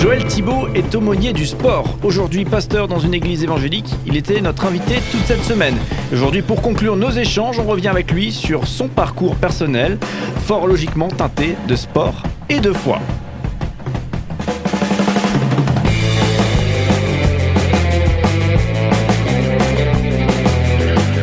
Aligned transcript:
Joël 0.00 0.24
Thibault 0.24 0.66
est 0.74 0.94
aumônier 0.94 1.34
du 1.34 1.44
sport. 1.44 1.98
Aujourd'hui 2.02 2.46
pasteur 2.46 2.88
dans 2.88 3.00
une 3.00 3.12
église 3.12 3.44
évangélique, 3.44 3.94
il 4.06 4.16
était 4.16 4.40
notre 4.40 4.64
invité 4.64 4.94
toute 5.10 5.26
cette 5.26 5.44
semaine. 5.44 5.76
Aujourd'hui 6.10 6.40
pour 6.40 6.62
conclure 6.62 6.96
nos 6.96 7.10
échanges, 7.10 7.58
on 7.58 7.64
revient 7.64 7.88
avec 7.88 8.10
lui 8.10 8.32
sur 8.32 8.66
son 8.66 8.88
parcours 8.88 9.36
personnel, 9.36 9.98
fort 10.46 10.66
logiquement 10.66 11.08
teinté 11.08 11.54
de 11.68 11.76
sport 11.76 12.22
et 12.48 12.60
de 12.60 12.72
foi. 12.72 12.98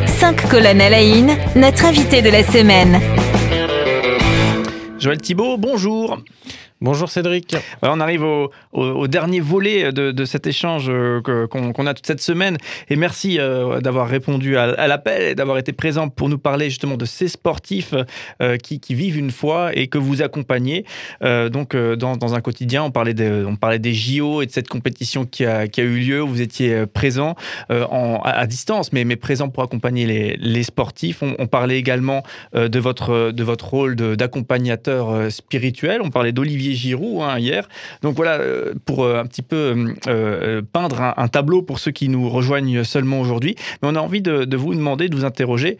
Cinq 0.06 0.48
colonnes 0.48 0.80
à 0.80 0.88
la 0.88 0.98
in, 0.98 1.36
notre 1.56 1.84
invité 1.84 2.22
de 2.22 2.30
la 2.30 2.44
semaine. 2.44 3.00
Joël 5.00 5.18
Thibault, 5.18 5.56
bonjour. 5.58 6.18
Bonjour 6.80 7.10
Cédric. 7.10 7.56
on 7.82 7.98
arrive 7.98 8.22
au, 8.22 9.08
dernier 9.08 9.40
volet 9.40 9.90
de, 9.90 10.24
cet 10.24 10.46
échange 10.46 10.86
euh, 10.88 11.20
qu'on 11.20 11.86
a 11.86 11.92
toute 11.92 12.06
cette 12.06 12.20
semaine. 12.20 12.56
Et 12.88 12.94
merci 12.94 13.40
euh, 13.40 13.80
d'avoir 13.80 14.06
répondu 14.06 14.56
à, 14.56 14.86
l'appel 14.86 15.22
et 15.22 15.34
d'avoir 15.34 15.58
été 15.58 15.72
présent 15.72 16.08
pour 16.08 16.28
nous 16.28 16.38
parler 16.38 16.70
justement 16.70 16.96
de 16.96 17.04
ces 17.04 17.26
sportifs 17.26 17.94
euh, 18.40 18.56
qui, 18.58 18.78
vivent 18.94 19.18
une 19.18 19.32
foi 19.32 19.72
et 19.74 19.88
que 19.88 19.98
vous 19.98 20.22
accompagnez. 20.22 20.84
donc, 21.20 21.74
dans, 21.74 22.34
un 22.34 22.40
quotidien, 22.40 22.84
on 22.84 22.92
parlait, 22.92 23.12
des 23.12 23.92
JO 23.92 24.42
et 24.42 24.46
de 24.46 24.52
cette 24.52 24.68
compétition 24.68 25.26
qui 25.26 25.44
a, 25.44 25.66
eu 25.78 25.98
lieu. 25.98 26.20
Vous 26.20 26.40
étiez 26.40 26.86
présent 26.86 27.34
à, 27.70 28.46
distance, 28.46 28.92
mais, 28.92 29.04
présent 29.16 29.48
pour 29.48 29.64
accompagner 29.64 30.36
les, 30.36 30.62
sportifs. 30.62 31.22
On, 31.22 31.46
parlait 31.48 31.78
également 31.78 32.22
de 32.54 32.78
votre 32.78 33.68
rôle 33.68 33.96
d'accompagnateur 33.96 35.32
spirituel. 35.32 36.00
On 36.02 36.10
parlait 36.10 36.32
d'Olivier 36.32 36.67
Giroud 36.74 37.22
hein, 37.22 37.38
hier. 37.38 37.68
Donc 38.02 38.16
voilà, 38.16 38.38
euh, 38.38 38.74
pour 38.84 39.04
euh, 39.04 39.20
un 39.20 39.26
petit 39.26 39.42
peu 39.42 39.94
euh, 40.06 40.62
peindre 40.72 41.14
un, 41.16 41.28
tableau 41.28 41.62
pour 41.62 41.78
ceux 41.78 41.90
qui 41.90 42.08
nous 42.08 42.28
rejoignent 42.28 42.84
seulement 42.84 43.20
aujourd'hui. 43.20 43.54
Mais 43.82 43.88
on 43.88 43.94
a 43.94 44.00
envie 44.00 44.22
de, 44.22 44.56
vous 44.56 44.74
demander, 44.74 45.08
de 45.08 45.16
vous 45.16 45.24
interroger 45.24 45.78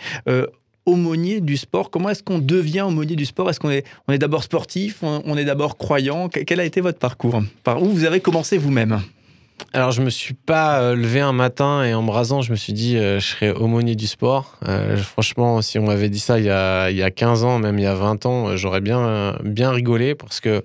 aumônier 0.87 1.43
du 1.43 1.59
sport 1.59 1.91
Comment 1.91 2.09
est-ce 2.09 2.23
qu'on 2.23 2.39
devient 2.39 2.81
aumônier 2.81 3.15
du 3.15 3.27
sport? 3.27 3.51
Est-ce 3.51 3.61
qu'on 3.61 3.71
est, 3.71 3.85
d'abord 4.19 4.43
sportif 4.43 5.03
On, 5.03 5.37
est 5.37 5.45
d'abord 5.45 5.77
croyant? 5.77 6.29
Quel 6.29 6.61
a 6.61 6.65
été 6.65 6.81
votre 6.81 6.99
parcours? 6.99 7.43
Par 7.63 7.83
où 7.83 7.91
vous 7.91 8.05
avez 8.05 8.21
commencé 8.21 8.57
vous-même? 8.57 9.03
Alors, 9.73 9.91
je 9.91 10.03
me 10.03 10.11
suis 10.11 10.35
pas 10.35 10.95
levé 10.95 11.21
un 11.21 11.33
matin 11.33 11.85
et 11.85 11.93
en 11.93 12.03
me 12.03 12.11
rasant, 12.11 12.43
je 12.43 12.51
me 12.51 12.57
suis 12.57 12.73
dit, 12.73 12.97
je 12.97 13.19
serais 13.19 13.51
aumônier 13.51 13.97
du 13.97 14.07
sport. 14.07 14.57
franchement, 15.03 15.61
si 15.63 15.79
on 15.79 15.85
m'avait 15.85 16.09
dit 16.09 16.21
ça 16.21 16.39
il 16.39 16.47
y, 16.47 16.51
a, 16.51 16.91
il 16.91 16.97
y 16.97 17.03
a 17.03 17.11
15 17.11 17.45
ans, 17.45 17.59
même 17.59 17.79
il 17.79 17.83
y 17.83 17.87
a 17.87 17.95
20 17.95 18.27
ans, 18.27 18.57
j'aurais 18.57 18.81
bien, 18.81 19.37
bien 19.45 19.71
rigolé 19.71 20.15
parce 20.15 20.41
que 20.41 20.63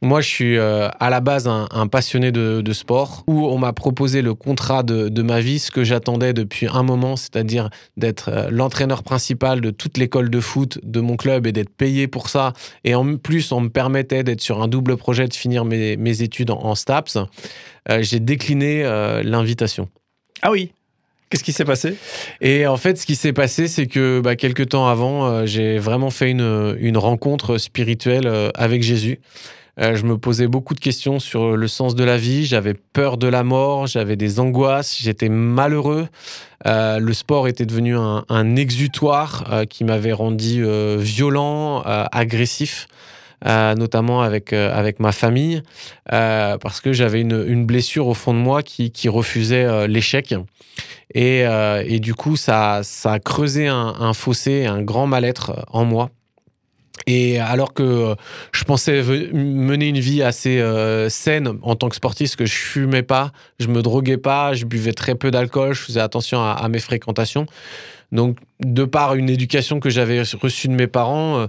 moi, 0.00 0.20
je 0.20 0.28
suis 0.28 0.56
euh, 0.56 0.88
à 1.00 1.10
la 1.10 1.18
base 1.20 1.48
un, 1.48 1.86
passionné 1.88 2.30
de, 2.30 2.72
sport 2.72 3.24
où 3.26 3.48
on 3.48 3.58
m'a 3.58 3.72
proposé 3.72 4.22
le 4.22 4.32
contrat 4.34 4.84
de, 4.84 5.22
ma 5.22 5.40
vie, 5.40 5.58
ce 5.58 5.72
que 5.72 5.82
j'attendais 5.82 6.32
depuis 6.32 6.68
un 6.68 6.84
moment, 6.84 7.16
c'est-à-dire 7.16 7.68
d'être 7.96 8.28
euh, 8.28 8.48
l'entraîneur 8.50 9.02
principal 9.02 9.60
de 9.60 9.70
toute 9.70 9.98
l'école 9.98 10.30
de 10.30 10.38
foot 10.38 10.78
de 10.84 11.00
mon 11.00 11.16
club 11.16 11.48
et 11.48 11.52
d'être 11.52 11.74
payé 11.74 12.06
pour 12.06 12.28
ça. 12.28 12.52
Et 12.84 12.94
en 12.94 13.16
plus, 13.16 13.50
on 13.50 13.60
me 13.60 13.70
permettait 13.70 14.22
d'être 14.22 14.40
sur 14.40 14.62
un 14.62 14.68
double 14.68 14.96
projet, 14.96 15.26
de 15.26 15.34
finir 15.34 15.64
mes, 15.64 16.22
études 16.22 16.50
en, 16.50 16.74
STAPS. 16.76 17.18
Euh, 17.90 18.02
j'ai 18.02 18.20
décliné 18.20 18.82
l'invitation. 19.24 19.88
Ah 20.42 20.50
oui 20.50 20.72
Qu'est-ce 21.30 21.44
qui 21.44 21.52
s'est 21.52 21.64
passé? 21.64 21.96
Et 22.40 22.66
en 22.66 22.78
fait, 22.78 22.96
ce 22.96 23.04
qui 23.04 23.14
s'est 23.14 23.34
passé, 23.34 23.68
c'est 23.68 23.86
que 23.86 24.20
bah, 24.20 24.34
quelques 24.36 24.70
temps 24.70 24.88
avant, 24.88 25.44
j'ai 25.44 25.78
vraiment 25.78 26.10
fait 26.10 26.30
une, 26.30 26.76
une 26.80 26.96
rencontre 26.96 27.58
spirituelle 27.58 28.50
avec 28.54 28.82
Jésus. 28.82 29.18
Euh, 29.80 29.94
je 29.94 30.04
me 30.04 30.18
posais 30.18 30.48
beaucoup 30.48 30.74
de 30.74 30.80
questions 30.80 31.20
sur 31.20 31.56
le 31.56 31.68
sens 31.68 31.94
de 31.94 32.04
la 32.04 32.16
vie. 32.16 32.46
J'avais 32.46 32.74
peur 32.74 33.16
de 33.16 33.28
la 33.28 33.44
mort, 33.44 33.86
j'avais 33.86 34.16
des 34.16 34.40
angoisses, 34.40 34.98
j'étais 35.00 35.28
malheureux. 35.28 36.08
Euh, 36.66 36.98
le 36.98 37.12
sport 37.12 37.46
était 37.46 37.66
devenu 37.66 37.96
un, 37.96 38.56
exutoire 38.56 39.44
euh, 39.52 39.64
qui 39.64 39.84
m'avait 39.84 40.12
rendu 40.12 40.64
violent, 40.98 41.82
agressif. 41.82 42.88
notamment 43.44 44.22
avec, 44.22 44.52
avec 44.52 44.98
ma 44.98 45.12
famille, 45.12 45.62
parce 46.06 46.80
que 46.80 46.92
j'avais 46.92 47.20
une, 47.20 47.64
blessure 47.64 48.08
au 48.08 48.14
fond 48.14 48.34
de 48.34 48.38
moi 48.38 48.62
qui, 48.62 49.08
refusait 49.08 49.86
l'échec. 49.86 50.34
Et, 51.14 52.00
du 52.00 52.14
coup, 52.14 52.36
ça, 52.36 52.80
ça 52.82 53.12
a 53.12 53.18
creusé 53.20 53.68
un, 53.68 53.94
un 54.00 54.12
fossé, 54.12 54.66
un 54.66 54.82
grand 54.82 55.06
mal-être 55.06 55.64
en 55.68 55.84
moi. 55.84 56.10
Et 57.10 57.38
alors 57.38 57.72
que 57.72 57.82
euh, 57.82 58.14
je 58.52 58.64
pensais 58.64 59.02
mener 59.02 59.88
une 59.88 59.98
vie 59.98 60.22
assez 60.22 60.60
euh, 60.60 61.08
saine 61.08 61.58
en 61.62 61.74
tant 61.74 61.88
que 61.88 61.96
sportif, 61.96 62.28
parce 62.28 62.36
que 62.36 62.44
je 62.44 62.54
fumais 62.54 63.02
pas, 63.02 63.32
je 63.58 63.68
me 63.68 63.80
droguais 63.80 64.18
pas, 64.18 64.52
je 64.52 64.66
buvais 64.66 64.92
très 64.92 65.14
peu 65.14 65.30
d'alcool, 65.30 65.72
je 65.72 65.80
faisais 65.80 66.00
attention 66.00 66.38
à, 66.42 66.68
mes 66.68 66.80
fréquentations. 66.80 67.46
Donc, 68.12 68.36
de 68.60 68.84
par 68.84 69.14
une 69.14 69.30
éducation 69.30 69.80
que 69.80 69.88
j'avais 69.88 70.20
reçue 70.20 70.68
de 70.68 70.74
mes 70.74 70.86
parents, 70.86 71.38
euh, 71.38 71.46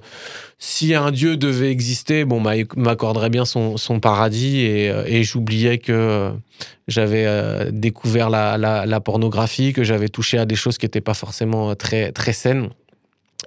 si 0.59 0.95
un 0.95 1.11
Dieu 1.11 1.35
devait 1.35 1.71
exister, 1.71 2.23
bon, 2.23 2.41
il 2.53 2.65
m'accorderait 2.77 3.29
bien 3.29 3.43
son, 3.43 3.75
paradis 4.01 4.61
et, 4.61 5.23
j'oubliais 5.23 5.77
que 5.77 6.31
j'avais 6.87 7.69
découvert 7.73 8.29
la, 8.29 8.57
la, 8.57 8.99
pornographie, 9.01 9.73
que 9.73 9.83
j'avais 9.83 10.07
touché 10.07 10.37
à 10.37 10.45
des 10.45 10.55
choses 10.55 10.77
qui 10.77 10.85
n'étaient 10.85 11.01
pas 11.01 11.13
forcément 11.13 11.75
très, 11.75 12.13
très 12.13 12.33
saines. 12.33 12.69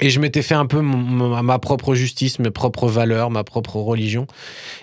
Et 0.00 0.10
je 0.10 0.18
m'étais 0.20 0.42
fait 0.42 0.54
un 0.54 0.66
peu 0.66 0.80
ma 0.80 1.58
propre 1.58 1.94
justice, 1.94 2.38
mes 2.38 2.50
propres 2.50 2.88
valeurs, 2.88 3.30
ma 3.30 3.44
propre 3.44 3.76
religion. 3.76 4.26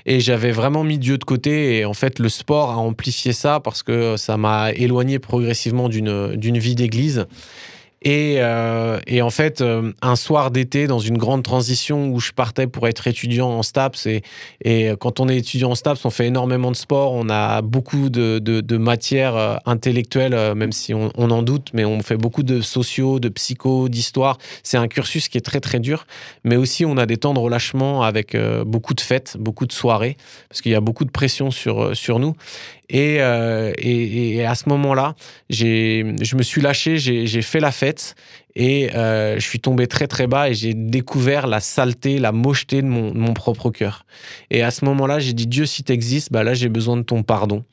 Et 0.06 0.20
j'avais 0.20 0.52
vraiment 0.52 0.84
mis 0.84 0.98
Dieu 0.98 1.18
de 1.18 1.24
côté. 1.24 1.78
Et 1.78 1.86
en 1.86 1.94
fait, 1.94 2.20
le 2.20 2.30
sport 2.30 2.72
a 2.72 2.78
amplifié 2.78 3.34
ça 3.34 3.60
parce 3.60 3.84
que 3.84 4.18
ça 4.18 4.38
m'a 4.38 4.72
éloigné 4.72 5.20
progressivement 5.20 5.90
d'une 5.90 6.58
vie 6.58 6.76
d'église. 6.76 7.26
Euh, 8.08 9.00
et, 9.08 9.22
en 9.22 9.30
fait, 9.30 9.62
euh, 9.62 9.92
un 10.02 10.16
soir 10.16 10.52
d'été, 10.52 10.88
dans 10.88 11.00
une 11.00 11.18
grande 11.18 11.44
transition 11.44 12.08
où 12.08 12.20
je 12.20 12.32
partais 12.32 12.68
pour 12.68 12.88
être 12.88 13.08
étudiant 13.08 13.50
en 13.50 13.64
STAPS, 13.64 14.08
et, 14.64 14.92
quand 15.00 15.20
on 15.20 15.28
est 15.28 15.38
étudiant 15.38 15.72
en 15.72 15.76
STAPS, 15.76 16.06
on 16.06 16.10
fait 16.10 16.28
énormément 16.28 16.72
de 16.72 16.76
sport, 16.76 17.14
on 17.14 17.30
a 17.30 17.62
beaucoup 17.62 18.10
de, 18.10 18.40
de, 18.40 18.78
matières 18.78 19.36
euh, 19.36 19.56
intellectuelles, 19.66 20.56
même 20.56 20.72
si 20.72 20.94
on, 20.94 21.12
en 21.18 21.44
doute, 21.44 21.70
mais 21.74 21.86
on 21.86 22.02
fait 22.02 22.18
beaucoup 22.18 22.44
de 22.44 22.62
sociaux, 22.62 23.20
de 23.20 23.30
psycho, 23.30 23.90
d'histoire. 23.90 24.38
C'est 24.64 24.78
un 24.78 24.88
cursus 24.88 25.28
qui 25.28 25.38
est 25.38 25.42
très 25.42 25.60
très 25.60 25.80
dur, 25.80 26.08
mais 26.44 26.56
aussi 26.56 26.86
on 26.86 26.98
a 26.98 27.06
des 27.06 27.18
temps 27.18 27.34
de 27.34 27.40
relâchement 27.40 28.04
avec 28.04 28.36
beaucoup 28.66 28.94
de 28.94 29.02
fêtes, 29.02 29.36
beaucoup 29.40 29.66
de 29.66 29.74
soirées, 29.74 30.18
parce 30.48 30.62
qu'il 30.62 30.72
y 30.72 30.76
a 30.76 30.82
beaucoup 30.82 31.06
de 31.06 31.12
pression 31.12 31.52
sur, 31.52 31.96
sur 31.96 32.20
nous. 32.20 32.36
Euh, 32.94 33.74
et, 33.78 34.38
et, 34.38 34.46
à 34.46 34.56
ce 34.56 34.68
moment-là, 34.70 35.16
je 35.50 36.36
me 36.36 36.44
suis 36.44 36.62
lâché, 36.62 36.98
j'ai 36.98 37.42
fait 37.42 37.60
la 37.60 37.72
fête 37.72 38.16
et 38.56 38.94
euh, 38.96 39.36
je 39.36 39.48
suis 39.48 39.60
tombé 39.60 39.88
très 39.88 40.08
très 40.08 40.28
bas 40.28 40.50
et 40.50 40.54
j'ai 40.54 40.74
découvert 40.74 41.48
la 41.48 41.60
saleté, 41.60 42.18
la 42.18 42.32
mocheté 42.32 42.82
de 42.82 42.88
mon, 42.88 43.14
mon 43.14 43.34
propre 43.34 43.70
cœur. 43.70 44.06
Et 44.50 44.64
à 44.64 44.72
ce 44.72 44.86
moment-là, 44.86 45.20
j'ai 45.20 45.34
dit 45.34 45.48
Dieu, 45.48 45.66
si 45.66 45.84
tu 45.84 45.94
existes, 45.94 46.32
bah 46.32 46.44
là 46.44 46.54
j'ai 46.54 46.70
besoin 46.70 46.98
de 46.98 47.04
ton 47.04 47.24
pardon. 47.24 47.64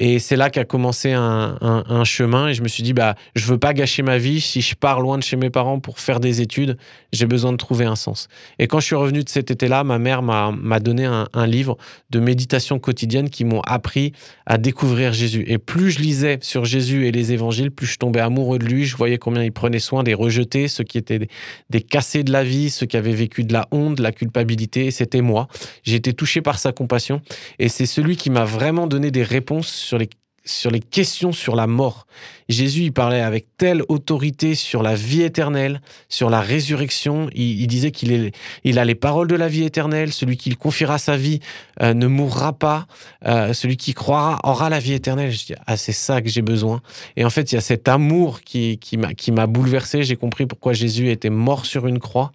Et 0.00 0.20
c'est 0.20 0.36
là 0.36 0.48
qu'a 0.48 0.64
commencé 0.64 1.12
un, 1.12 2.04
chemin. 2.04 2.48
Et 2.48 2.54
je 2.54 2.62
me 2.62 2.68
suis 2.68 2.84
dit, 2.84 2.92
bah, 2.92 3.16
je 3.34 3.44
veux 3.46 3.58
pas 3.58 3.74
gâcher 3.74 4.02
ma 4.02 4.16
vie. 4.16 4.40
Si 4.40 4.60
je 4.60 4.76
pars 4.76 5.00
loin 5.00 5.18
de 5.18 5.24
chez 5.24 5.36
mes 5.36 5.50
parents 5.50 5.80
pour 5.80 5.98
faire 5.98 6.20
des 6.20 6.40
études, 6.40 6.76
j'ai 7.12 7.26
besoin 7.26 7.50
de 7.50 7.56
trouver 7.56 7.84
un 7.84 7.96
sens. 7.96 8.28
Et 8.60 8.68
quand 8.68 8.78
je 8.78 8.86
suis 8.86 8.94
revenu 8.94 9.24
de 9.24 9.28
cet 9.28 9.50
été-là, 9.50 9.82
ma 9.82 9.98
mère 9.98 10.22
m'a 10.22 10.80
donné 10.80 11.04
un, 11.04 11.46
livre 11.48 11.76
de 12.10 12.20
méditation 12.20 12.78
quotidienne 12.78 13.28
qui 13.28 13.44
m'ont 13.44 13.60
appris 13.62 14.12
à 14.46 14.56
découvrir 14.56 15.12
Jésus. 15.12 15.44
Et 15.48 15.58
plus 15.58 15.90
je 15.90 15.98
lisais 15.98 16.38
sur 16.42 16.64
Jésus 16.64 17.06
et 17.06 17.12
les 17.12 17.32
évangiles, 17.32 17.72
plus 17.72 17.86
je 17.86 17.98
tombais 17.98 18.20
amoureux 18.20 18.58
de 18.58 18.66
lui. 18.66 18.84
Je 18.84 18.96
voyais 18.96 19.18
combien 19.18 19.42
il 19.42 19.52
prenait 19.52 19.80
soin 19.80 20.04
des 20.04 20.14
rejetés, 20.14 20.68
ceux 20.68 20.84
qui 20.84 20.98
étaient 20.98 21.28
des, 21.70 21.80
cassés 21.80 22.22
de 22.22 22.30
la 22.30 22.44
vie, 22.44 22.70
ceux 22.70 22.86
qui 22.86 22.96
avaient 22.96 23.12
vécu 23.12 23.42
de 23.42 23.52
la 23.52 23.66
honte, 23.72 23.96
de 23.96 24.02
la 24.02 24.12
culpabilité. 24.12 24.92
C'était 24.92 25.22
moi. 25.22 25.48
J'ai 25.82 25.96
été 25.96 26.12
touché 26.12 26.40
par 26.40 26.60
sa 26.60 26.70
compassion. 26.70 27.20
Et 27.58 27.68
c'est 27.68 27.86
celui 27.86 28.16
qui 28.16 28.30
m'a 28.30 28.44
vraiment 28.44 28.86
donné 28.86 29.10
des 29.10 29.24
réponses 29.24 29.87
sur 29.88 29.98
les, 29.98 30.10
sur 30.44 30.70
les 30.70 30.80
questions 30.80 31.32
sur 31.32 31.56
la 31.56 31.66
mort. 31.66 32.06
Jésus, 32.48 32.84
il 32.84 32.92
parlait 32.92 33.20
avec 33.20 33.46
telle 33.56 33.82
autorité 33.88 34.54
sur 34.54 34.82
la 34.82 34.94
vie 34.94 35.22
éternelle, 35.22 35.80
sur 36.08 36.30
la 36.30 36.40
résurrection. 36.40 37.28
Il, 37.34 37.66
disait 37.66 37.90
qu'il 37.90 38.32
il 38.64 38.78
a 38.78 38.84
les 38.84 38.94
paroles 38.94 39.28
de 39.28 39.34
la 39.34 39.48
vie 39.48 39.64
éternelle. 39.64 40.12
Celui 40.12 40.36
qui 40.36 40.54
confiera 40.56 40.98
sa 40.98 41.16
vie 41.16 41.40
euh, 41.82 41.92
ne 41.92 42.06
mourra 42.06 42.52
pas. 42.54 42.86
Euh, 43.26 43.52
celui 43.52 43.76
qui 43.76 43.92
croira 43.92 44.40
aura 44.44 44.70
la 44.70 44.78
vie 44.78 44.94
éternelle. 44.94 45.30
Je 45.30 45.46
dis, 45.46 45.54
ah, 45.66 45.76
c'est 45.76 45.92
ça 45.92 46.22
que 46.22 46.28
j'ai 46.28 46.42
besoin. 46.42 46.80
Et 47.16 47.24
en 47.24 47.30
fait, 47.30 47.52
il 47.52 47.56
y 47.56 47.58
a 47.58 47.62
cet 47.62 47.88
amour 47.88 48.40
qui, 48.40 48.78
qui 48.78 49.32
m'a 49.32 49.46
bouleversé. 49.46 50.02
J'ai 50.02 50.16
compris 50.16 50.46
pourquoi 50.46 50.72
Jésus 50.72 51.10
était 51.10 51.30
mort 51.30 51.66
sur 51.66 51.86
une 51.86 51.98
croix 51.98 52.32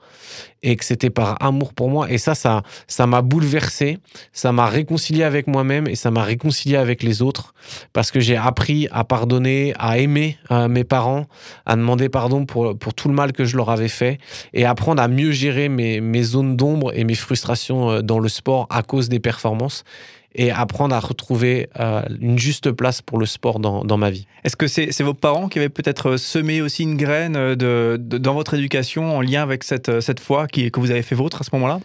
et 0.63 0.75
que 0.77 0.85
c'était 0.85 1.09
par 1.09 1.37
amour 1.43 1.73
pour 1.73 1.89
moi. 1.89 2.09
Et 2.09 2.17
ça, 2.17 2.33
ça, 2.35 2.63
ça 2.87 3.05
m'a 3.05 3.21
bouleversé. 3.21 3.99
Ça 4.31 4.51
m'a 4.51 4.67
réconcilié 4.67 5.23
avec 5.23 5.47
moi-même 5.47 5.87
et 5.87 5.95
ça 5.95 6.09
m'a 6.09 6.23
réconcilié 6.23 6.77
avec 6.77 7.03
les 7.03 7.21
autres 7.21 7.53
parce 7.91 8.11
que 8.11 8.19
j'ai 8.19 8.37
appris 8.37 8.87
à 8.91 9.03
pardonner, 9.03 9.73
à 9.77 9.97
aimer 9.97 10.37
euh, 10.51 10.67
mes 10.67 10.83
parents, 10.83 11.25
à 11.65 11.75
demander 11.75 12.09
pardon 12.09 12.45
pour, 12.45 12.77
pour 12.77 12.93
tout 12.93 13.09
le 13.09 13.13
mal 13.13 13.33
que 13.33 13.45
je 13.45 13.57
leur 13.57 13.69
avais 13.69 13.89
fait 13.89 14.17
et 14.53 14.65
apprendre 14.65 15.01
à 15.01 15.07
mieux 15.07 15.31
gérer 15.31 15.69
mes, 15.69 16.01
mes 16.01 16.23
zones 16.23 16.55
d'ombre 16.55 16.91
et 16.97 17.03
mes 17.03 17.15
frustrations 17.15 17.91
euh, 17.91 18.01
dans 18.01 18.19
le 18.19 18.29
sport 18.29 18.67
à 18.69 18.83
cause 18.83 19.09
des 19.09 19.19
performances. 19.19 19.83
Et 20.35 20.51
apprendre 20.51 20.95
à 20.95 20.99
retrouver 20.99 21.69
une 22.19 22.39
juste 22.39 22.71
place 22.71 23.01
pour 23.01 23.17
le 23.17 23.25
sport 23.25 23.59
dans, 23.59 23.83
dans 23.83 23.97
ma 23.97 24.09
vie. 24.09 24.27
Est-ce 24.43 24.55
que 24.55 24.67
c'est 24.67 25.01
vos 25.01 25.13
parents 25.13 25.47
qui 25.47 25.59
avaient 25.59 25.69
peut-être 25.69 26.17
semé 26.17 26.61
aussi 26.61 26.83
une 26.83 26.97
graine 26.97 27.55
de, 27.55 27.97
dans 27.99 28.33
votre 28.33 28.53
éducation 28.53 29.15
en 29.15 29.21
lien 29.21 29.41
avec 29.41 29.63
cette, 29.63 30.01
cette 30.01 30.19
foi 30.19 30.47
qui, 30.47 30.71
que 30.71 30.79
vous 30.79 30.91
avez 30.91 31.01
fait 31.01 31.15
vôtre 31.15 31.41
à 31.41 31.43
ce 31.43 31.49
moment-là? 31.53 31.79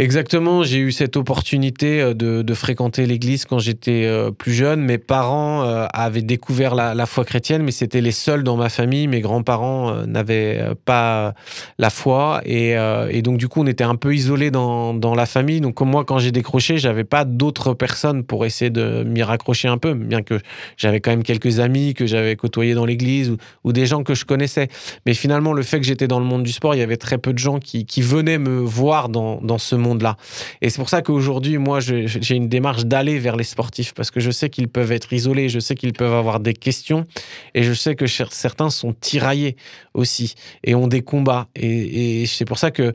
Exactement, 0.00 0.62
j'ai 0.62 0.78
eu 0.78 0.92
cette 0.92 1.18
opportunité 1.18 2.00
euh, 2.00 2.14
de, 2.14 2.54
fréquenter 2.54 3.04
l'église 3.04 3.44
quand 3.44 3.58
j'étais 3.58 4.06
euh, 4.06 4.30
plus 4.30 4.54
jeune. 4.54 4.80
Mes 4.80 4.96
parents 4.96 5.62
euh, 5.64 5.84
avaient 5.92 6.22
découvert 6.22 6.74
la, 6.74 7.04
foi 7.04 7.26
chrétienne, 7.26 7.62
mais 7.62 7.70
c'était 7.70 8.00
les 8.00 8.10
seuls 8.10 8.42
dans 8.42 8.56
ma 8.56 8.70
famille. 8.70 9.08
Mes 9.08 9.20
grands-parents 9.20 10.06
n'avaient 10.06 10.64
pas 10.86 11.34
la 11.78 11.90
foi. 11.90 12.40
Et, 12.46 12.74
donc, 13.20 13.36
du 13.36 13.48
coup, 13.48 13.60
on 13.60 13.66
était 13.66 13.84
un 13.84 13.94
peu 13.94 14.14
isolés 14.14 14.50
dans, 14.50 15.14
la 15.14 15.26
famille. 15.26 15.60
Donc, 15.60 15.78
moi, 15.82 16.04
quand 16.06 16.18
j'ai 16.18 16.32
décroché, 16.32 16.78
j'avais 16.78 17.04
pas 17.04 17.26
d'autres 17.26 17.74
personnes 17.74 18.24
pour 18.24 18.46
essayer 18.46 18.70
de 18.70 19.04
m'y 19.04 19.22
raccrocher 19.22 19.68
un 19.68 19.76
peu, 19.76 19.92
bien 19.92 20.22
que 20.22 20.38
j'avais 20.78 21.00
quand 21.00 21.10
même 21.10 21.24
quelques 21.24 21.60
amis 21.60 21.92
que 21.92 22.06
j'avais 22.06 22.36
côtoyés 22.36 22.72
dans 22.72 22.86
l'église 22.86 23.36
ou, 23.64 23.72
des 23.72 23.84
gens 23.84 24.02
que 24.02 24.14
je 24.14 24.24
connaissais. 24.24 24.68
Mais 25.04 25.12
finalement, 25.12 25.52
le 25.52 25.62
fait 25.62 25.78
que 25.78 25.86
j'étais 25.86 26.08
dans 26.08 26.20
le 26.20 26.26
monde 26.26 26.42
du 26.42 26.52
sport, 26.52 26.74
il 26.74 26.78
y 26.78 26.82
avait 26.82 26.96
très 26.96 27.18
peu 27.18 27.34
de 27.34 27.38
gens 27.38 27.58
qui, 27.58 27.84
venaient 28.00 28.38
me 28.38 28.60
voir 28.60 29.10
dans 29.10 29.58
ce 29.58 29.76
monde 29.76 29.89
là 29.98 30.16
Et 30.60 30.70
c'est 30.70 30.78
pour 30.78 30.88
ça 30.88 31.02
qu'aujourd'hui, 31.02 31.58
moi, 31.58 31.80
j'ai 31.80 32.34
une 32.34 32.48
démarche 32.48 32.84
d'aller 32.84 33.18
vers 33.18 33.36
les 33.36 33.44
sportifs 33.44 33.94
parce 33.94 34.10
que 34.10 34.20
je 34.20 34.30
sais 34.30 34.50
qu'ils 34.50 34.68
peuvent 34.68 34.92
être 34.92 35.12
isolés, 35.12 35.48
je 35.48 35.60
sais 35.60 35.74
qu'ils 35.74 35.92
peuvent 35.92 36.14
avoir 36.14 36.40
des 36.40 36.54
questions 36.54 37.06
et 37.54 37.62
je 37.62 37.72
sais 37.72 37.94
que 37.94 38.06
certains 38.06 38.70
sont 38.70 38.92
tiraillés 38.92 39.56
aussi 39.94 40.34
et 40.64 40.74
ont 40.74 40.88
des 40.88 41.02
combats. 41.02 41.48
Et, 41.54 42.26
c'est 42.26 42.44
pour 42.44 42.58
ça 42.58 42.70
que 42.70 42.92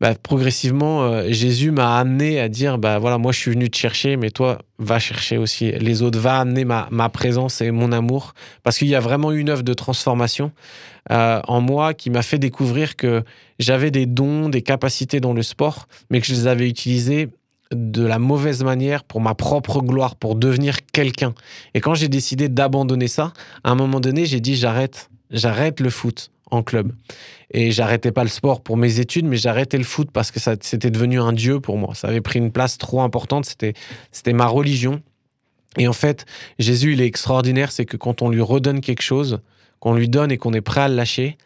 bah, 0.00 0.14
progressivement, 0.20 1.04
euh, 1.04 1.26
Jésus 1.30 1.70
m'a 1.70 1.98
amené 1.98 2.40
à 2.40 2.48
dire 2.48 2.78
bah 2.78 2.98
voilà, 2.98 3.18
moi 3.18 3.32
je 3.32 3.38
suis 3.38 3.50
venu 3.50 3.70
te 3.70 3.76
chercher, 3.76 4.16
mais 4.16 4.30
toi, 4.30 4.58
va 4.78 4.98
chercher 4.98 5.38
aussi 5.38 5.72
les 5.72 6.02
autres, 6.02 6.18
va 6.18 6.40
amener 6.40 6.64
ma, 6.64 6.88
ma 6.90 7.08
présence 7.08 7.60
et 7.60 7.70
mon 7.70 7.92
amour. 7.92 8.34
Parce 8.62 8.78
qu'il 8.78 8.88
y 8.88 8.94
a 8.94 9.00
vraiment 9.00 9.30
une 9.30 9.48
œuvre 9.48 9.62
de 9.62 9.74
transformation 9.74 10.52
euh, 11.10 11.40
en 11.46 11.60
moi 11.60 11.94
qui 11.94 12.10
m'a 12.10 12.22
fait 12.22 12.38
découvrir 12.38 12.96
que 12.96 13.22
j'avais 13.58 13.90
des 13.90 14.06
dons, 14.06 14.48
des 14.48 14.62
capacités 14.62 15.20
dans 15.20 15.32
le 15.32 15.42
sport, 15.42 15.86
mais 16.10 16.20
que 16.20 16.26
je 16.26 16.34
les 16.34 16.46
avais 16.46 16.68
utilisés 16.68 17.28
de 17.72 18.04
la 18.04 18.18
mauvaise 18.18 18.62
manière 18.62 19.04
pour 19.04 19.20
ma 19.20 19.34
propre 19.34 19.80
gloire, 19.80 20.16
pour 20.16 20.34
devenir 20.34 20.76
quelqu'un. 20.92 21.34
Et 21.74 21.80
quand 21.80 21.94
j'ai 21.94 22.08
décidé 22.08 22.48
d'abandonner 22.48 23.08
ça, 23.08 23.32
à 23.62 23.70
un 23.70 23.74
moment 23.74 24.00
donné, 24.00 24.26
j'ai 24.26 24.40
dit 24.40 24.54
j'arrête, 24.56 25.10
j'arrête 25.30 25.80
le 25.80 25.90
foot 25.90 26.30
en 26.54 26.62
club. 26.62 26.92
Et 27.50 27.70
j'arrêtais 27.70 28.12
pas 28.12 28.22
le 28.22 28.28
sport 28.28 28.62
pour 28.62 28.76
mes 28.76 29.00
études, 29.00 29.26
mais 29.26 29.36
j'arrêtais 29.36 29.78
le 29.78 29.84
foot 29.84 30.10
parce 30.12 30.30
que 30.30 30.40
ça 30.40 30.56
c'était 30.60 30.90
devenu 30.90 31.20
un 31.20 31.32
dieu 31.32 31.60
pour 31.60 31.78
moi. 31.78 31.94
Ça 31.94 32.08
avait 32.08 32.20
pris 32.20 32.38
une 32.38 32.50
place 32.50 32.78
trop 32.78 33.02
importante, 33.02 33.44
c'était 33.44 33.74
c'était 34.12 34.32
ma 34.32 34.46
religion. 34.46 35.02
Et 35.76 35.88
en 35.88 35.92
fait, 35.92 36.24
Jésus, 36.58 36.92
il 36.92 37.00
est 37.00 37.06
extraordinaire, 37.06 37.72
c'est 37.72 37.84
que 37.84 37.96
quand 37.96 38.22
on 38.22 38.28
lui 38.28 38.40
redonne 38.40 38.80
quelque 38.80 39.02
chose, 39.02 39.40
qu'on 39.80 39.94
lui 39.94 40.08
donne 40.08 40.30
et 40.30 40.38
qu'on 40.38 40.52
est 40.52 40.60
prêt 40.60 40.82
à 40.82 40.88
le 40.88 40.94
lâcher, 40.94 41.36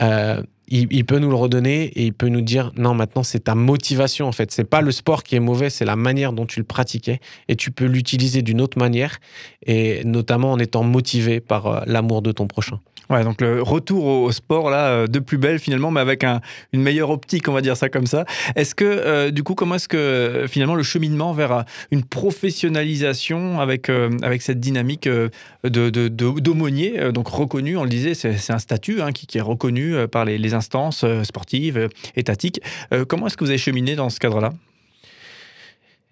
euh, 0.00 0.42
il, 0.68 1.04
peut 1.04 1.18
nous 1.18 1.28
le 1.28 1.36
redonner 1.36 1.84
et 1.84 2.06
il 2.06 2.12
peut 2.12 2.28
nous 2.28 2.40
dire 2.40 2.72
non 2.76 2.94
maintenant 2.94 3.22
c'est 3.22 3.40
ta 3.40 3.54
motivation 3.54 4.26
en 4.26 4.32
fait 4.32 4.50
c'est 4.50 4.64
pas 4.64 4.80
le 4.80 4.90
sport 4.90 5.22
qui 5.22 5.36
est 5.36 5.40
mauvais 5.40 5.70
c'est 5.70 5.84
la 5.84 5.96
manière 5.96 6.32
dont 6.32 6.46
tu 6.46 6.58
le 6.58 6.64
pratiquais 6.64 7.20
et 7.48 7.56
tu 7.56 7.70
peux 7.70 7.86
l'utiliser 7.86 8.42
d'une 8.42 8.60
autre 8.60 8.78
manière 8.78 9.18
et 9.64 10.02
notamment 10.04 10.52
en 10.52 10.58
étant 10.58 10.82
motivé 10.82 11.40
par 11.40 11.66
euh, 11.66 11.80
l'amour 11.86 12.22
de 12.22 12.32
ton 12.32 12.46
prochain 12.46 12.80
Ouais, 13.08 13.22
donc 13.22 13.40
le 13.40 13.62
retour 13.62 14.04
au, 14.04 14.32
sport 14.32 14.68
là 14.68 14.88
euh, 14.88 15.06
de 15.06 15.20
plus 15.20 15.38
belle 15.38 15.60
finalement, 15.60 15.92
mais 15.92 16.00
avec 16.00 16.24
un, 16.24 16.40
une 16.72 16.82
meilleure 16.82 17.10
optique, 17.10 17.48
on 17.48 17.52
va 17.52 17.60
dire 17.60 17.76
ça 17.76 17.88
comme 17.88 18.06
ça. 18.06 18.24
Est-ce 18.56 18.74
que 18.74 18.84
euh, 18.84 19.30
du 19.30 19.44
coup, 19.44 19.54
comment 19.54 19.76
est-ce 19.76 19.86
que 19.86 20.46
finalement 20.48 20.74
le 20.74 20.82
cheminement 20.82 21.32
vers 21.32 21.64
une 21.92 22.02
professionnalisation 22.02 23.60
avec 23.60 23.88
avec 24.22 24.42
cette 24.42 24.58
dynamique 24.58 25.08
de 25.08 26.08
d'aumônier, 26.08 27.12
donc 27.12 27.28
reconnu, 27.28 27.76
on 27.76 27.84
le 27.84 27.90
disait, 27.90 28.14
c'est 28.14 28.52
un 28.52 28.58
statut 28.58 29.00
hein, 29.00 29.12
qui, 29.12 29.28
qui, 29.28 29.38
est 29.38 29.42
reconnu 29.42 29.94
par 30.10 30.24
les, 30.24 30.36
les 30.36 30.54
instances 30.56 31.04
sportives, 31.22 31.88
étatiques. 32.16 32.60
comment 33.08 33.28
est-ce 33.28 33.36
que 33.36 33.44
vous 33.44 33.50
avez 33.50 33.58
cheminé 33.58 33.94
dans 33.94 34.10
ce 34.10 34.18
cadre-là? 34.18 34.52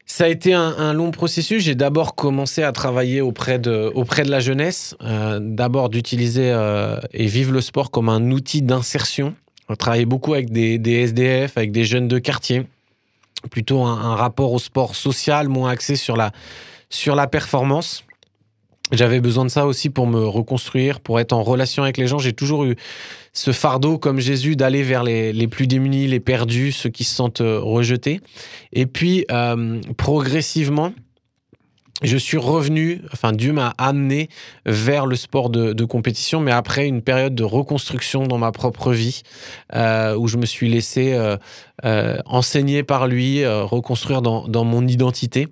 Ça 0.07 0.25
a 0.25 0.29
été 0.29 0.53
un, 0.53 0.93
long 0.93 1.11
processus. 1.11 1.63
J'ai 1.65 1.75
d'abord 1.75 2.15
commencé 2.15 2.63
à 2.63 2.73
travailler 2.73 3.21
auprès 3.21 3.59
de, 3.59 3.91
auprès 3.95 4.23
de 4.23 4.31
la 4.31 4.39
jeunesse, 4.39 4.95
euh, 5.03 5.41
d'abord 5.43 5.89
d'utiliser 5.89 6.51
euh, 6.53 7.01
et 7.13 7.27
vivre 7.27 7.53
le 7.53 7.61
sport 7.61 7.91
comme 7.91 8.09
un 8.09 8.31
outil 8.31 8.63
d'insertion. 8.63 9.35
On 9.69 9.77
travaillait 9.77 10.05
beaucoup 10.05 10.35
avec 10.35 10.51
des, 10.51 10.79
SDF, 10.79 11.57
avec 11.57 11.73
des 11.73 11.85
jeunes 11.85 12.07
de 12.07 12.19
quartier, 12.19 12.67
plutôt 13.51 13.83
un, 13.83 14.15
rapport 14.15 14.53
au 14.53 14.59
sport 14.59 14.95
social, 14.95 15.49
moins 15.49 15.71
axé 15.71 15.97
sur 15.97 16.17
la, 16.17 16.33
sur 16.91 17.17
la 17.17 17.27
performance. 17.27 18.05
J'avais 18.97 19.21
besoin 19.21 19.45
de 19.45 19.51
ça 19.51 19.67
aussi 19.67 19.91
pour 19.91 20.07
me 20.07 20.25
reconstruire, 20.25 21.01
pour 21.01 21.19
être 21.21 21.33
en 21.33 21.43
relation 21.43 21.83
avec 21.83 21.97
les 21.97 22.07
gens. 22.07 22.19
J'ai 22.19 22.33
toujours 22.33 22.65
eu 22.65 22.77
ce 23.33 23.51
fardeau, 23.51 23.99
comme 23.99 24.21
Jésus, 24.21 24.57
d'aller 24.57 24.83
vers 24.83 25.03
les, 25.03 25.49
plus 25.49 25.67
démunis, 25.67 26.07
les 26.07 26.21
perdus, 26.21 26.73
ceux 26.73 26.91
qui 26.91 27.05
se 27.05 27.15
sentent 27.15 27.41
euh, 27.41 27.59
rejetés. 27.61 28.21
Et 28.73 28.87
puis, 28.87 29.27
euh, 29.31 29.81
progressivement, 29.97 30.93
je 32.03 32.17
suis 32.17 32.37
revenu, 32.37 33.03
enfin 33.13 33.33
Dieu 33.33 33.53
m'a 33.53 33.73
amené 33.79 34.29
vers 34.67 35.07
le 35.07 35.17
sport 35.17 35.49
de, 35.49 35.85
compétition, 35.85 36.41
mais 36.41 36.53
après 36.53 36.87
une 36.87 37.03
période 37.03 37.35
de 37.35 37.45
reconstruction 37.45 38.27
dans 38.27 38.39
ma 38.39 38.53
propre 38.53 38.93
vie, 38.93 39.23
euh, 39.75 40.17
où 40.17 40.29
je 40.29 40.37
me 40.37 40.45
suis 40.45 40.69
laissé 40.69 41.17
euh, 41.85 42.19
enseigner 42.27 42.83
par 42.83 43.09
lui, 43.09 43.45
reconstruire 43.47 44.23
dans, 44.23 44.65
mon 44.65 44.87
identité. 44.87 45.49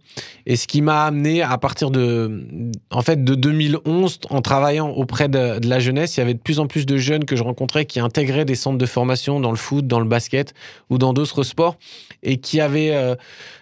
Et 0.47 0.57
ce 0.57 0.67
qui 0.67 0.83
m'a 0.83 1.05
amené 1.05 1.43
à 1.43 1.59
partir 1.59 1.91
de, 1.91 2.47
en 2.91 3.03
fait, 3.03 3.25
de 3.25 3.35
2011, 3.35 4.21
en 4.31 4.41
travaillant 4.41 4.89
auprès 4.89 5.29
de, 5.29 5.67
la 5.67 5.81
jeunesse, 5.81 6.17
il 6.17 6.21
y 6.21 6.23
avait 6.23 6.35
de 6.35 6.39
plus 6.39 6.61
en 6.61 6.67
plus 6.67 6.87
de 6.87 6.97
jeunes 6.97 7.25
que 7.25 7.37
je 7.37 7.43
rencontrais 7.43 7.85
qui 7.85 8.01
intégraient 8.01 8.45
des 8.45 8.55
centres 8.55 8.79
de 8.79 8.87
formation 8.87 9.41
dans 9.41 9.51
le 9.51 9.57
foot, 9.57 9.87
dans 9.87 10.01
le 10.01 10.07
basket 10.07 10.55
ou 10.91 10.99
dans 10.99 11.13
d'autres 11.13 11.43
sports, 11.43 11.77
et 12.23 12.39
qui 12.39 12.61
avaient 12.61 13.17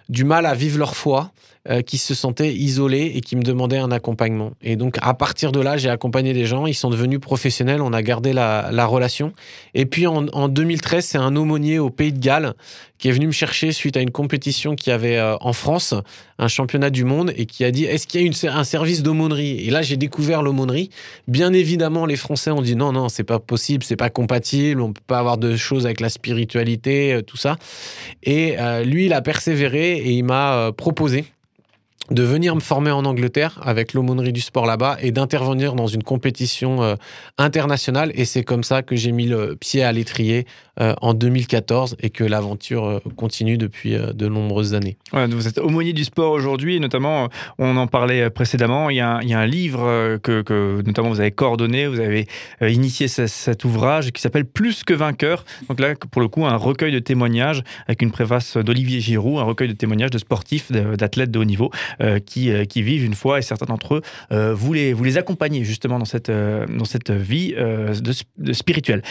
du 0.09 0.25
mal 0.25 0.47
à 0.47 0.55
vivre 0.55 0.79
leur 0.79 0.97
foi. 0.97 1.33
Euh, 1.69 1.83
qui 1.83 1.99
se 1.99 2.15
sentaient 2.15 2.55
isolés 2.55 3.13
et 3.15 3.21
qui 3.21 3.37
me 3.37 3.43
demandaient 3.43 3.77
un 3.77 3.91
accompagnement. 3.93 4.53
Et 4.63 4.77
donc, 4.77 4.97
à 5.03 5.13
partir 5.13 5.53
de 5.53 5.61
là, 5.61 5.77
j'ai 5.77 5.91
accompagné 5.91 6.33
des 6.33 6.47
gens, 6.47 6.65
ils 6.65 6.73
sont 6.73 6.89
devenus 6.89 7.21
professionnels, 7.21 7.83
on 7.83 7.93
a 7.93 8.01
gardé 8.01 8.33
la, 8.33 8.87
relation. 8.87 9.35
Et 9.75 9.85
puis, 9.85 10.07
en, 10.07 10.49
2013, 10.49 11.05
c'est 11.05 11.19
un 11.19 11.37
aumônier 11.37 11.79
au 11.79 11.91
Pays 11.91 12.15
de 12.15 12.19
Galles 12.19 12.50
qui 12.99 13.09
est 13.09 13.13
venu 13.13 13.27
me 13.27 13.33
chercher 13.33 13.73
suite 13.73 13.97
à 13.97 14.01
une 14.01 14.11
compétition 14.11 14.77
qui 14.77 14.91
avait 14.91 15.17
euh, 15.17 15.37
en 15.41 15.53
France, 15.53 15.95
un 16.39 16.49
championnat 16.49 16.91
du 16.91 17.05
monde, 17.05 17.33
et 17.37 17.47
qui 17.47 17.65
a 17.65 17.71
dit 17.71 17.85
Est-ce 17.85 18.07
qu'il 18.07 18.21
y 18.23 18.47
a 18.47 18.57
un 18.57 18.65
service 18.65 19.03
d'aumônerie? 19.03 19.67
Et 19.67 19.71
là, 19.71 19.83
j'ai 19.83 19.97
découvert 19.97 20.43
l'aumônerie. 20.43 20.91
Bien 21.29 21.53
évidemment, 21.53 22.07
les 22.07 22.17
Français 22.17 22.51
ont 22.51 22.63
dit 22.63 22.77
Non, 22.77 22.93
non, 22.93 23.09
c'est 23.09 23.25
pas 23.25 23.39
possible, 23.39 23.85
c'est 23.85 23.97
pas 23.97 24.11
compatible, 24.11 24.81
on 24.81 24.93
peut 24.93 25.01
pas 25.07 25.19
avoir 25.19 25.39
de 25.39 25.57
choses 25.57 25.87
avec 25.87 26.01
la 26.01 26.09
spiritualité, 26.09 27.15
euh, 27.15 27.23
tout 27.23 27.37
ça. 27.37 27.57
Et 28.23 28.57
lui, 28.85 29.07
il 29.07 29.13
a 29.13 29.23
persévéré 29.23 29.97
et 29.97 30.13
il 30.13 30.25
m'a 30.25 30.73
proposé 30.77 31.25
de 32.11 32.23
venir 32.25 32.57
me 32.57 32.61
former 32.61 32.91
en 32.91 33.05
Angleterre 33.05 33.61
avec 33.63 33.95
l'aumônerie 33.95 34.33
du 34.33 34.41
sport 34.41 34.67
là-bas 34.67 34.97
et 35.01 35.13
d'intervenir 35.13 35.75
dans 35.75 35.87
une 35.87 36.03
compétition 36.03 36.83
euh, 36.83 36.97
internationale. 37.39 38.11
Et 38.15 38.25
c'est 38.25 38.43
comme 38.43 38.65
ça 38.65 38.83
que 38.83 38.97
j'ai 38.97 39.13
mis 39.13 39.27
le 39.27 39.55
pied 39.55 39.85
à 39.85 39.93
l'étrier 39.93 40.47
euh, 40.81 40.95
en 41.03 41.15
2014 41.15 41.97
et 42.01 42.11
que 42.11 42.25
l'aventure 42.25 42.85
euh, 42.85 42.99
continue 43.17 43.59
depuis 43.59 43.95
de 43.95 44.29
nombreuses 44.29 44.75
années. 44.75 44.97
vous 45.13 45.47
êtes 45.47 45.59
aumônier 45.59 45.93
du 45.93 46.05
sport 46.05 46.33
aujourd'hui, 46.33 46.81
notamment, 46.81 47.29
on 47.59 47.77
en 47.77 47.87
parlait 47.87 48.29
précédemment, 48.31 48.91
il 48.91 48.97
y 48.97 49.01
a 49.01 49.19
un, 49.19 49.47
livre 49.47 50.19
que, 50.23 50.83
notamment 50.83 51.11
vous 51.11 51.21
avez 51.21 51.31
coordonné, 51.31 51.87
vous 51.87 52.01
avez 52.01 52.27
initié 52.61 53.09
cet 53.09 53.65
ouvrage 53.65 54.13
qui 54.13 54.21
s'appelle 54.21 54.45
Plus 54.45 54.85
que 54.85 54.95
vainqueur. 54.95 55.45
Donc 55.69 55.81
là, 55.81 55.95
pour 56.11 56.21
le 56.21 56.29
coup, 56.29 56.47
un 56.47 56.57
recueil 56.57 56.93
de 56.93 56.99
témoignages 56.99 57.63
avec 57.87 58.03
une 58.03 58.11
préface 58.11 58.57
d'Olivier 58.57 59.01
Giroud, 59.01 59.39
un 59.39 59.45
recueil 59.45 59.69
de 59.69 59.73
témoignages 59.73 60.11
de 60.11 60.19
sportifs, 60.19 60.71
d'athlètes 60.71 61.31
de 61.31 61.39
haut 61.39 61.45
niveau. 61.45 61.71
Euh, 62.03 62.19
qui, 62.19 62.51
euh, 62.51 62.65
qui 62.65 62.81
vivent 62.81 63.05
une 63.05 63.15
fois 63.15 63.41
et 63.41 63.43
certains 63.43 63.67
d'entre 63.67 63.97
eux, 63.97 64.03
euh, 64.33 64.55
vous, 64.55 64.73
les, 64.73 65.19
accompagnez 65.19 65.65
justement 65.65 65.99
dans 65.99 66.07
cette, 66.07 66.31
vie 67.11 67.55
de 67.55 68.53
spirituelle. 68.53 69.03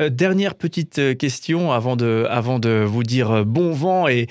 Euh, 0.00 0.08
dernière 0.08 0.56
petite 0.56 0.98
euh, 0.98 1.14
question 1.14 1.70
avant 1.70 1.94
de, 1.94 2.26
avant 2.28 2.58
de 2.58 2.82
vous 2.84 3.04
dire 3.04 3.30
euh, 3.30 3.44
bon 3.44 3.70
vent 3.70 4.08
et, 4.08 4.26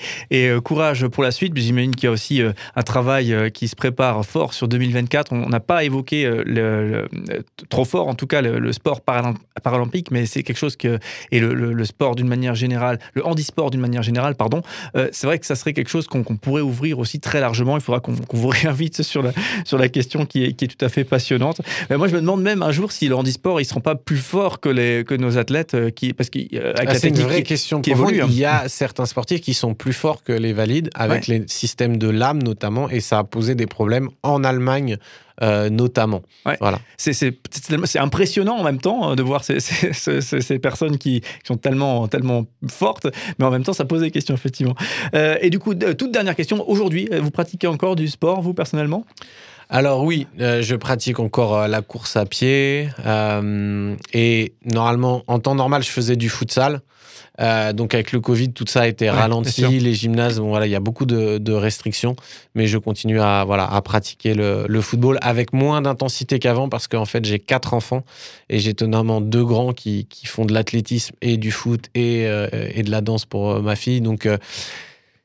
courage 0.62 1.06
pour 1.06 1.22
la 1.22 1.30
suite. 1.30 1.56
J'imagine 1.56 1.94
qu'il 1.94 2.04
y 2.04 2.06
a 2.08 2.10
aussi 2.10 2.42
un 2.42 2.82
travail 2.82 3.50
qui 3.52 3.68
se 3.68 3.76
prépare 3.76 4.24
fort 4.24 4.52
sur 4.52 4.68
2024. 4.68 5.32
On 5.32 5.48
n'a 5.48 5.60
pas 5.60 5.84
évoqué 5.84 6.28
trop 7.68 7.84
fort, 7.84 8.08
en 8.08 8.14
tout 8.14 8.26
cas, 8.26 8.42
le, 8.42 8.72
sport 8.72 9.00
paralympique, 9.00 10.10
mais 10.10 10.26
c'est 10.26 10.42
quelque 10.42 10.56
chose 10.56 10.76
que. 10.76 10.98
Et 11.30 11.40
le, 11.40 11.84
sport 11.84 12.16
d'une 12.16 12.26
manière 12.26 12.54
générale, 12.54 12.98
le 13.14 13.24
handisport 13.24 13.70
d'une 13.70 13.80
manière 13.80 14.02
générale, 14.02 14.34
pardon. 14.34 14.62
c'est 15.12 15.26
vrai 15.26 15.38
que 15.38 15.46
ça 15.46 15.54
serait 15.54 15.72
quelque 15.72 15.90
chose 15.90 16.06
qu'on 16.08 16.24
pourrait 16.24 16.62
ouvrir 16.62 16.98
aussi 16.98 17.20
très 17.20 17.40
largement. 17.40 17.76
Il 17.76 17.82
faudra 17.82 18.00
qu'on 18.00 18.14
vous 18.32 18.48
réinvite 18.62 19.02
sur 19.02 19.22
la, 19.22 19.32
sur 19.64 19.78
la 19.78 19.88
question 19.88 20.26
qui 20.26 20.44
est, 20.44 20.52
qui 20.54 20.64
est 20.64 20.68
tout 20.68 20.84
à 20.84 20.88
fait 20.88 21.04
passionnante. 21.04 21.60
moi, 21.90 22.08
je 22.08 22.14
me 22.14 22.20
demande 22.20 22.42
même 22.42 22.62
un 22.62 22.72
jour 22.72 22.90
si 22.92 23.08
le 23.08 23.16
handisport, 23.16 23.60
ils 23.60 23.64
ne 23.64 23.68
seront 23.68 23.80
pas 23.80 23.94
plus 23.94 24.18
forts 24.18 24.60
que, 24.60 24.68
les, 24.68 25.04
que 25.04 25.14
nos 25.14 25.38
athlètes 25.38 25.53
athlètes 25.56 25.94
qui 25.94 26.12
parce 26.12 26.30
que 26.30 26.38
ah, 26.76 26.94
c'est 26.94 27.08
une 27.08 27.16
vraie 27.16 27.42
question 27.42 27.80
qui 27.80 27.90
évolue. 27.90 28.22
Hein. 28.22 28.26
Il 28.28 28.36
y 28.36 28.44
a 28.44 28.68
certains 28.68 29.06
sportifs 29.06 29.40
qui 29.40 29.54
sont 29.54 29.74
plus 29.74 29.92
forts 29.92 30.22
que 30.22 30.32
les 30.32 30.52
valides 30.52 30.90
avec 30.94 31.26
les 31.26 31.44
systèmes 31.46 31.98
de 31.98 32.08
lames 32.08 32.42
notamment, 32.42 32.88
et 32.88 33.00
ça 33.00 33.18
a 33.18 33.24
posé 33.24 33.54
des 33.54 33.66
problèmes 33.66 34.10
en 34.22 34.44
Allemagne 34.44 34.98
euh, 35.42 35.68
notamment. 35.68 36.22
Voilà. 36.60 36.78
C'est 36.96 37.34
impressionnant 37.96 38.56
en 38.56 38.62
même 38.62 38.80
temps 38.80 39.16
de 39.16 39.22
voir 39.22 39.42
ces, 39.42 39.58
ces, 39.60 40.58
personnes 40.60 40.96
qui, 40.96 41.22
sont 41.42 41.56
tellement, 41.56 42.06
tellement 42.06 42.46
fortes, 42.68 43.08
mais 43.38 43.44
en 43.44 43.50
même 43.50 43.64
temps, 43.64 43.72
ça 43.72 43.84
pose 43.84 44.02
des 44.02 44.12
questions, 44.12 44.34
effectivement. 44.34 44.76
Euh, 45.14 45.36
et 45.40 45.50
du 45.50 45.58
coup, 45.58 45.74
toute 45.74 46.12
dernière 46.12 46.36
question. 46.36 46.68
Aujourd'hui, 46.68 47.08
vous 47.20 47.32
pratiquez 47.32 47.66
encore 47.66 47.96
du 47.96 48.06
sport, 48.06 48.42
vous, 48.42 48.54
personnellement? 48.54 49.04
Alors 49.70 50.04
oui, 50.04 50.26
euh, 50.40 50.62
je 50.62 50.76
pratique 50.76 51.20
encore 51.20 51.68
la 51.68 51.82
course 51.82 52.16
à 52.16 52.26
pied 52.26 52.88
et 54.12 54.52
normalement, 54.64 55.22
en 55.26 55.38
temps 55.38 55.54
normal, 55.54 55.82
je 55.82 55.90
faisais 55.90 56.16
du 56.16 56.28
futsal. 56.28 56.80
Euh, 57.40 57.72
donc 57.72 57.94
avec 57.94 58.12
le 58.12 58.20
Covid, 58.20 58.52
tout 58.52 58.64
ça 58.68 58.82
a 58.82 58.86
été 58.86 59.10
ralenti. 59.10 59.80
Les 59.80 59.94
gymnases, 59.94 60.38
bon, 60.38 60.48
voilà, 60.48 60.66
il 60.66 60.70
y 60.70 60.76
a 60.76 60.80
beaucoup 60.80 61.06
de, 61.06 61.52
restrictions, 61.52 62.16
mais 62.54 62.66
je 62.66 62.78
continue 62.78 63.20
à 63.20 63.44
voilà 63.44 63.64
à 63.64 63.80
pratiquer 63.80 64.34
le, 64.34 64.80
football 64.80 65.18
avec 65.22 65.52
moins 65.52 65.80
d'intensité 65.80 66.38
qu'avant 66.38 66.68
parce 66.68 66.88
qu'en 66.88 67.04
fait 67.04 67.24
j'ai 67.24 67.38
quatre 67.38 67.74
enfants 67.74 68.02
et 68.50 68.58
j'ai 68.58 68.74
notamment 68.80 69.20
deux 69.20 69.44
grands 69.44 69.72
qui, 69.72 70.06
qui 70.06 70.26
font 70.26 70.44
de 70.44 70.52
l'athlétisme 70.52 71.14
et 71.22 71.36
du 71.36 71.52
foot 71.52 71.86
et, 71.94 72.26
euh, 72.26 72.48
et 72.74 72.82
de 72.82 72.90
la 72.90 73.00
danse 73.00 73.24
pour 73.24 73.52
euh, 73.52 73.60
ma 73.60 73.76
fille. 73.76 74.00
Donc 74.00 74.28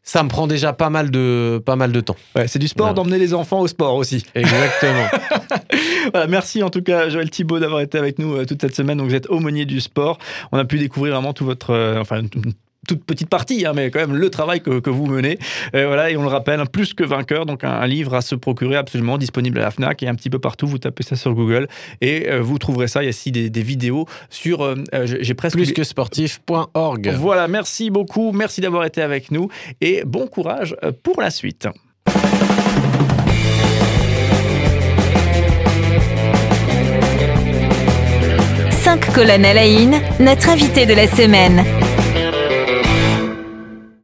ça 0.10 0.24
me 0.24 0.30
prend 0.30 0.48
déjà 0.48 0.74
pas 0.74 0.90
mal 0.90 1.12
de, 1.12 1.62
pas 1.64 1.76
mal 1.76 1.92
de 1.92 2.02
temps. 2.02 2.16
c'est 2.48 2.58
du 2.58 2.68
sport 2.68 2.96
d'emmener 2.96 3.20
les 3.20 3.36
enfants 3.36 3.60
au 3.60 3.68
sport 3.68 3.94
aussi. 3.94 4.26
Exactement. 4.34 5.08
voilà, 6.12 6.26
merci 6.26 6.64
en 6.64 6.72
tout 6.72 6.82
cas, 6.82 7.10
Joël 7.10 7.30
Thibault, 7.30 7.60
d'avoir 7.60 7.82
été 7.82 8.00
avec 8.00 8.18
nous 8.18 8.36
euh, 8.36 8.44
toute 8.44 8.60
cette 8.60 8.76
semaine. 8.76 8.98
Donc, 8.98 9.08
vous 9.08 9.14
êtes 9.14 9.30
aumônier 9.30 9.68
du 9.68 9.80
sport. 9.80 10.18
On 10.52 10.58
a 10.58 10.66
pu 10.66 10.80
découvrir 10.80 11.14
vraiment 11.14 11.34
tout 11.34 11.46
votre, 11.46 11.76
euh, 11.76 12.02
enfin, 12.02 12.24
toute 12.90 13.04
petite 13.04 13.30
partie, 13.30 13.68
hein, 13.68 13.74
mais 13.76 13.92
quand 13.92 14.00
même 14.00 14.16
le 14.16 14.30
travail 14.32 14.62
que, 14.62 14.80
que 14.80 14.90
vous 14.90 15.06
menez. 15.06 15.38
Euh, 15.76 15.86
voilà, 15.86 16.10
et 16.10 16.18
on 16.18 16.24
le 16.24 16.28
rappelle, 16.28 16.60
plus 16.72 16.96
que 16.96 17.04
vainqueur, 17.04 17.46
donc 17.46 17.64
un, 17.64 17.86
livre 17.86 18.16
à 18.16 18.22
se 18.22 18.34
procurer 18.34 18.76
absolument, 18.76 19.20
disponible 19.20 19.60
à 19.60 19.62
la 19.62 19.72
FNAC 19.72 20.02
et 20.04 20.08
un 20.08 20.16
petit 20.16 20.32
peu 20.32 20.40
partout. 20.40 20.66
Vous 20.66 20.80
tapez 20.80 21.04
ça 21.04 21.16
sur 21.16 21.34
Google 21.34 21.68
et 22.02 22.30
euh, 22.30 22.42
vous 22.42 22.58
trouverez 22.58 22.88
ça. 22.88 23.04
Il 23.04 23.06
y 23.06 23.08
a 23.08 23.10
aussi 23.10 23.32
des, 23.32 23.52
des 23.52 23.62
vidéos 23.62 24.08
sur. 24.30 24.64
Euh, 24.64 24.76
j'ai 25.04 25.34
presque. 25.36 25.56
Plus 25.56 25.72
que 25.72 25.84
sportif.org. 25.84 27.14
Voilà, 27.16 27.48
merci 27.48 27.92
beaucoup. 27.92 28.32
Merci 28.32 28.62
d'avoir 28.62 28.86
été 28.86 29.02
avec 29.02 29.30
nous 29.30 29.50
et 29.82 30.04
bon 30.06 30.28
courage 30.28 30.76
pour 31.04 31.22
la 31.22 31.30
suite. 31.30 31.68
Cinq 38.72 39.14
colonnes 39.14 39.46
à 39.46 39.54
la 39.54 39.68
notre 40.20 40.50
invité 40.50 40.86
de 40.86 40.94
la 40.94 41.08
semaine. 41.08 41.79